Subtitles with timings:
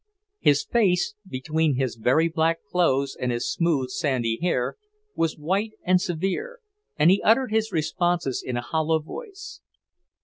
[0.39, 4.75] His face, between his very black clothes and his smooth, sandy hair,
[5.13, 6.57] was white and severe,
[6.97, 9.61] and he uttered his responses in a hollow voice.